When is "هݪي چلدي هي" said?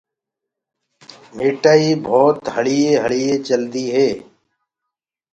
3.03-4.09